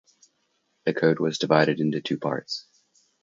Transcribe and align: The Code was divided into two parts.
The 0.85 0.95
Code 0.95 1.19
was 1.19 1.37
divided 1.37 1.79
into 1.79 2.01
two 2.01 2.17
parts. 2.17 2.65